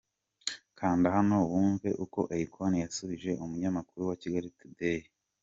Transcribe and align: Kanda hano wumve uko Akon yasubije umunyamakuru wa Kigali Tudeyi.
Kanda 0.79 1.07
hano 1.15 1.37
wumve 1.53 1.89
uko 2.03 2.19
Akon 2.37 2.73
yasubije 2.83 3.31
umunyamakuru 3.43 4.01
wa 4.09 4.15
Kigali 4.21 4.49
Tudeyi. 4.59 5.07